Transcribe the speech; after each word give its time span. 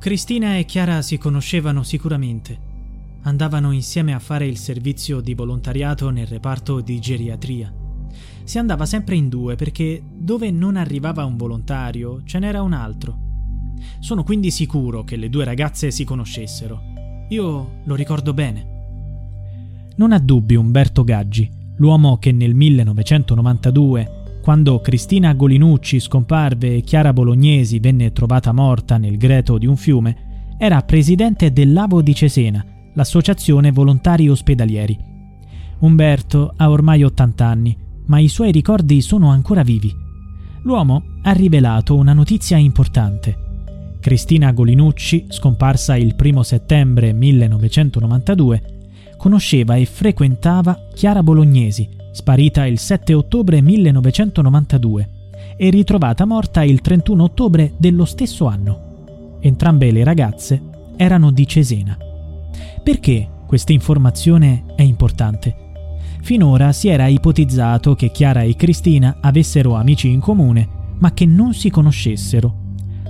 Cristina 0.00 0.56
e 0.56 0.64
Chiara 0.64 1.02
si 1.02 1.18
conoscevano 1.18 1.82
sicuramente. 1.82 2.58
Andavano 3.24 3.70
insieme 3.70 4.14
a 4.14 4.18
fare 4.18 4.46
il 4.46 4.56
servizio 4.56 5.20
di 5.20 5.34
volontariato 5.34 6.08
nel 6.08 6.26
reparto 6.26 6.80
di 6.80 6.98
geriatria. 6.98 7.70
Si 8.42 8.56
andava 8.56 8.86
sempre 8.86 9.16
in 9.16 9.28
due 9.28 9.56
perché 9.56 10.02
dove 10.10 10.50
non 10.50 10.76
arrivava 10.76 11.26
un 11.26 11.36
volontario 11.36 12.22
ce 12.24 12.38
n'era 12.38 12.62
un 12.62 12.72
altro. 12.72 13.18
Sono 13.98 14.24
quindi 14.24 14.50
sicuro 14.50 15.04
che 15.04 15.16
le 15.16 15.28
due 15.28 15.44
ragazze 15.44 15.90
si 15.90 16.04
conoscessero. 16.04 16.80
Io 17.28 17.80
lo 17.84 17.94
ricordo 17.94 18.32
bene. 18.32 18.68
Non 19.96 20.12
ha 20.12 20.18
dubbi 20.18 20.54
Umberto 20.54 21.04
Gaggi, 21.04 21.46
l'uomo 21.76 22.16
che 22.16 22.32
nel 22.32 22.54
1992 22.54 24.19
quando 24.40 24.80
Cristina 24.80 25.32
Golinucci 25.34 26.00
scomparve 26.00 26.76
e 26.76 26.80
Chiara 26.82 27.12
Bolognesi 27.12 27.78
venne 27.78 28.12
trovata 28.12 28.52
morta 28.52 28.96
nel 28.96 29.16
greto 29.16 29.58
di 29.58 29.66
un 29.66 29.76
fiume, 29.76 30.56
era 30.58 30.82
presidente 30.82 31.52
dell'Avo 31.52 32.02
di 32.02 32.14
Cesena, 32.14 32.64
l'associazione 32.94 33.70
volontari 33.70 34.28
ospedalieri. 34.28 34.98
Umberto 35.80 36.52
ha 36.56 36.70
ormai 36.70 37.02
80 37.02 37.46
anni, 37.46 37.76
ma 38.06 38.18
i 38.18 38.28
suoi 38.28 38.50
ricordi 38.50 39.00
sono 39.00 39.30
ancora 39.30 39.62
vivi. 39.62 39.94
L'uomo 40.62 41.02
ha 41.22 41.32
rivelato 41.32 41.96
una 41.96 42.12
notizia 42.12 42.56
importante. 42.56 43.48
Cristina 44.00 44.52
Golinucci, 44.52 45.26
scomparsa 45.28 45.96
il 45.96 46.14
1 46.18 46.42
settembre 46.42 47.12
1992, 47.12 48.62
conosceva 49.16 49.76
e 49.76 49.84
frequentava 49.84 50.88
Chiara 50.94 51.22
Bolognesi, 51.22 51.88
sparita 52.12 52.66
il 52.66 52.78
7 52.78 53.14
ottobre 53.14 53.60
1992 53.60 55.10
e 55.56 55.70
ritrovata 55.70 56.24
morta 56.24 56.62
il 56.62 56.80
31 56.80 57.22
ottobre 57.22 57.72
dello 57.76 58.04
stesso 58.04 58.46
anno. 58.46 59.38
Entrambe 59.40 59.90
le 59.90 60.04
ragazze 60.04 60.60
erano 60.96 61.30
di 61.30 61.46
Cesena. 61.46 61.96
Perché 62.82 63.28
questa 63.46 63.72
informazione 63.72 64.64
è 64.76 64.82
importante? 64.82 65.68
Finora 66.22 66.72
si 66.72 66.88
era 66.88 67.06
ipotizzato 67.06 67.94
che 67.94 68.10
Chiara 68.10 68.42
e 68.42 68.54
Cristina 68.54 69.16
avessero 69.20 69.74
amici 69.74 70.10
in 70.10 70.20
comune, 70.20 70.68
ma 70.98 71.12
che 71.12 71.24
non 71.24 71.54
si 71.54 71.70
conoscessero. 71.70 72.54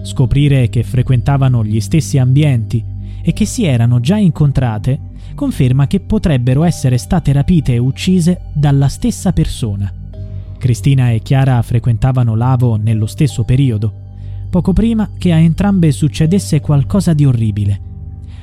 Scoprire 0.03 0.69
che 0.69 0.83
frequentavano 0.83 1.65
gli 1.65 1.81
stessi 1.81 2.19
ambienti 2.19 2.83
e 3.23 3.33
che 3.33 3.45
si 3.45 3.65
erano 3.65 4.01
già 4.01 4.17
incontrate 4.17 5.10
conferma 5.41 5.87
che 5.87 6.01
potrebbero 6.01 6.65
essere 6.65 6.99
state 6.99 7.33
rapite 7.33 7.73
e 7.73 7.79
uccise 7.79 8.43
dalla 8.53 8.89
stessa 8.89 9.33
persona. 9.33 9.91
Cristina 10.59 11.13
e 11.13 11.21
Chiara 11.21 11.63
frequentavano 11.63 12.35
Lavo 12.35 12.77
nello 12.77 13.07
stesso 13.07 13.43
periodo, 13.45 13.91
poco 14.51 14.75
prima 14.75 15.13
che 15.17 15.33
a 15.33 15.39
entrambe 15.39 15.93
succedesse 15.93 16.61
qualcosa 16.61 17.15
di 17.15 17.25
orribile. 17.25 17.81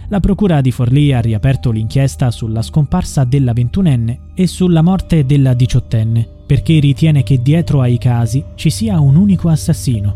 La 0.07 0.19
procura 0.19 0.59
di 0.59 0.71
Forlì 0.71 1.13
ha 1.13 1.21
riaperto 1.21 1.69
l'inchiesta 1.69 2.31
sulla 2.31 2.63
scomparsa 2.63 3.25
della 3.25 3.53
ventunenne 3.53 4.31
e 4.33 4.47
sulla 4.47 4.81
morte 4.81 5.23
della 5.23 5.53
diciottenne, 5.53 6.27
perché 6.47 6.79
ritiene 6.79 7.21
che 7.21 7.43
dietro 7.43 7.81
ai 7.81 7.99
casi 7.99 8.43
ci 8.55 8.71
sia 8.71 8.99
un 8.99 9.17
unico 9.17 9.49
assassino. 9.49 10.15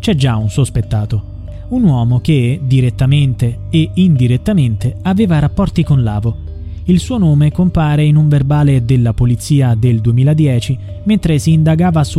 C'è 0.00 0.16
già 0.16 0.34
un 0.34 0.50
sospettato, 0.50 1.27
un 1.70 1.84
uomo 1.84 2.20
che, 2.20 2.60
direttamente 2.62 3.60
e 3.70 3.90
indirettamente, 3.94 4.96
aveva 5.02 5.38
rapporti 5.38 5.82
con 5.82 6.02
Lavo. 6.02 6.36
Il 6.84 7.00
suo 7.00 7.18
nome 7.18 7.52
compare 7.52 8.04
in 8.04 8.16
un 8.16 8.28
verbale 8.28 8.84
della 8.84 9.12
polizia 9.12 9.74
del 9.74 10.00
2010 10.00 10.78
mentre 11.04 11.38
si 11.38 11.52
indagava 11.52 12.02
su 12.04 12.18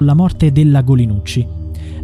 La 0.00 0.12
morte 0.12 0.52
della 0.52 0.82
Golinucci. 0.82 1.48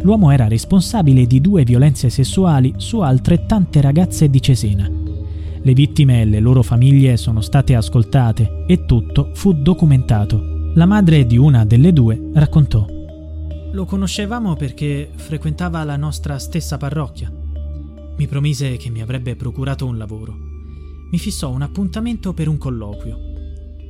L'uomo 0.01 0.31
era 0.31 0.47
responsabile 0.47 1.27
di 1.27 1.39
due 1.39 1.63
violenze 1.63 2.09
sessuali 2.09 2.73
su 2.77 3.01
altrettante 3.01 3.81
ragazze 3.81 4.31
di 4.31 4.41
Cesena. 4.41 4.89
Le 5.61 5.73
vittime 5.73 6.21
e 6.21 6.25
le 6.25 6.39
loro 6.39 6.63
famiglie 6.63 7.17
sono 7.17 7.39
state 7.41 7.75
ascoltate 7.75 8.65
e 8.67 8.85
tutto 8.85 9.29
fu 9.35 9.53
documentato. 9.53 10.71
La 10.73 10.87
madre 10.87 11.27
di 11.27 11.37
una 11.37 11.65
delle 11.65 11.93
due 11.93 12.31
raccontò. 12.33 12.83
Lo 13.71 13.85
conoscevamo 13.85 14.55
perché 14.55 15.11
frequentava 15.13 15.83
la 15.83 15.95
nostra 15.95 16.39
stessa 16.39 16.77
parrocchia. 16.77 17.31
Mi 18.17 18.25
promise 18.25 18.75
che 18.77 18.89
mi 18.89 19.03
avrebbe 19.03 19.35
procurato 19.35 19.85
un 19.85 19.99
lavoro. 19.99 20.35
Mi 21.11 21.19
fissò 21.19 21.51
un 21.51 21.61
appuntamento 21.61 22.33
per 22.33 22.47
un 22.47 22.57
colloquio. 22.57 23.19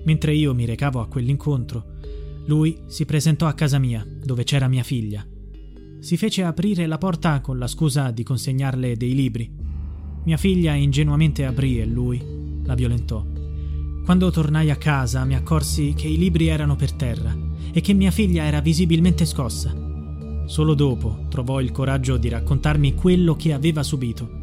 Mentre 0.03 0.35
io 0.35 0.53
mi 0.53 0.65
recavo 0.65 0.99
a 0.99 1.07
quell'incontro, 1.07 1.92
lui 2.45 2.77
si 2.87 3.05
presentò 3.05 3.47
a 3.47 3.53
casa 3.53 3.79
mia, 3.79 4.05
dove 4.23 4.43
c'era 4.43 4.67
mia 4.67 4.83
figlia. 4.83 5.25
Si 5.99 6.17
fece 6.17 6.43
aprire 6.43 6.85
la 6.85 6.97
porta 6.97 7.39
con 7.39 7.57
la 7.57 7.67
scusa 7.67 8.11
di 8.11 8.23
consegnarle 8.23 8.97
dei 8.97 9.15
libri. 9.15 9.49
Mia 10.25 10.37
figlia 10.37 10.73
ingenuamente 10.73 11.45
aprì 11.45 11.79
e 11.79 11.85
lui 11.85 12.21
la 12.63 12.75
violentò. 12.75 13.25
Quando 14.03 14.31
tornai 14.31 14.69
a 14.69 14.75
casa 14.75 15.23
mi 15.23 15.35
accorsi 15.35 15.93
che 15.95 16.07
i 16.07 16.17
libri 16.17 16.47
erano 16.47 16.75
per 16.75 16.91
terra 16.91 17.33
e 17.71 17.79
che 17.79 17.93
mia 17.93 18.11
figlia 18.11 18.43
era 18.43 18.59
visibilmente 18.59 19.25
scossa. 19.25 19.73
Solo 20.45 20.73
dopo 20.73 21.25
trovò 21.29 21.61
il 21.61 21.71
coraggio 21.71 22.17
di 22.17 22.27
raccontarmi 22.27 22.95
quello 22.95 23.35
che 23.35 23.53
aveva 23.53 23.81
subito. 23.81 24.41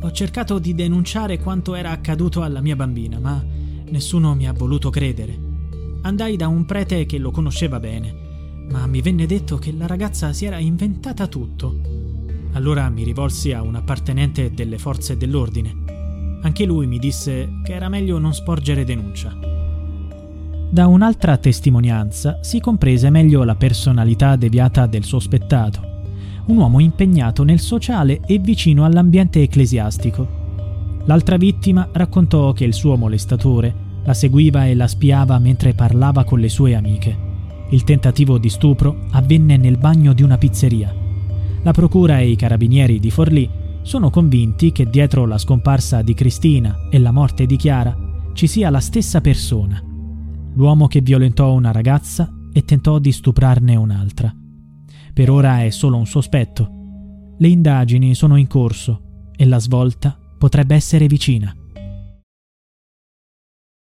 Ho 0.00 0.10
cercato 0.12 0.58
di 0.58 0.74
denunciare 0.74 1.38
quanto 1.38 1.74
era 1.74 1.90
accaduto 1.90 2.42
alla 2.42 2.62
mia 2.62 2.76
bambina, 2.76 3.18
ma 3.18 3.44
nessuno 3.90 4.34
mi 4.34 4.48
ha 4.48 4.52
voluto 4.54 4.88
credere. 4.88 5.45
Andai 6.06 6.36
da 6.36 6.46
un 6.46 6.64
prete 6.66 7.04
che 7.04 7.18
lo 7.18 7.32
conosceva 7.32 7.80
bene, 7.80 8.14
ma 8.70 8.86
mi 8.86 9.02
venne 9.02 9.26
detto 9.26 9.56
che 9.56 9.72
la 9.72 9.88
ragazza 9.88 10.32
si 10.32 10.44
era 10.44 10.60
inventata 10.60 11.26
tutto. 11.26 11.80
Allora 12.52 12.88
mi 12.90 13.02
rivolsi 13.02 13.50
a 13.50 13.60
un 13.60 13.74
appartenente 13.74 14.52
delle 14.52 14.78
forze 14.78 15.16
dell'ordine. 15.16 16.38
Anche 16.42 16.64
lui 16.64 16.86
mi 16.86 17.00
disse 17.00 17.58
che 17.64 17.74
era 17.74 17.88
meglio 17.88 18.18
non 18.18 18.32
sporgere 18.34 18.84
denuncia. 18.84 19.36
Da 20.70 20.86
un'altra 20.86 21.38
testimonianza 21.38 22.38
si 22.40 22.60
comprese 22.60 23.10
meglio 23.10 23.42
la 23.42 23.56
personalità 23.56 24.36
deviata 24.36 24.86
del 24.86 25.02
sospettato, 25.02 25.80
un 26.46 26.58
uomo 26.58 26.78
impegnato 26.78 27.42
nel 27.42 27.58
sociale 27.58 28.20
e 28.24 28.38
vicino 28.38 28.84
all'ambiente 28.84 29.42
ecclesiastico. 29.42 30.44
L'altra 31.06 31.36
vittima 31.36 31.88
raccontò 31.90 32.52
che 32.52 32.62
il 32.64 32.74
suo 32.74 32.96
molestatore 32.96 33.85
la 34.06 34.14
seguiva 34.14 34.66
e 34.66 34.74
la 34.74 34.86
spiava 34.86 35.38
mentre 35.38 35.74
parlava 35.74 36.24
con 36.24 36.38
le 36.38 36.48
sue 36.48 36.74
amiche. 36.74 37.24
Il 37.70 37.82
tentativo 37.82 38.38
di 38.38 38.48
stupro 38.48 39.06
avvenne 39.10 39.56
nel 39.56 39.76
bagno 39.76 40.12
di 40.12 40.22
una 40.22 40.38
pizzeria. 40.38 40.94
La 41.62 41.72
procura 41.72 42.20
e 42.20 42.28
i 42.28 42.36
carabinieri 42.36 43.00
di 43.00 43.10
Forlì 43.10 43.50
sono 43.82 44.10
convinti 44.10 44.70
che 44.70 44.88
dietro 44.88 45.26
la 45.26 45.38
scomparsa 45.38 46.02
di 46.02 46.14
Cristina 46.14 46.88
e 46.90 46.98
la 46.98 47.10
morte 47.10 47.46
di 47.46 47.56
Chiara 47.56 47.96
ci 48.34 48.46
sia 48.46 48.70
la 48.70 48.80
stessa 48.80 49.20
persona, 49.20 49.82
l'uomo 50.54 50.86
che 50.86 51.00
violentò 51.00 51.52
una 51.52 51.72
ragazza 51.72 52.30
e 52.52 52.64
tentò 52.64 52.98
di 52.98 53.10
stuprarne 53.10 53.74
un'altra. 53.74 54.32
Per 55.12 55.30
ora 55.30 55.62
è 55.64 55.70
solo 55.70 55.96
un 55.96 56.06
sospetto. 56.06 56.68
Le 57.38 57.48
indagini 57.48 58.14
sono 58.14 58.36
in 58.36 58.46
corso 58.46 59.30
e 59.34 59.46
la 59.46 59.58
svolta 59.58 60.18
potrebbe 60.38 60.74
essere 60.74 61.06
vicina. 61.06 61.55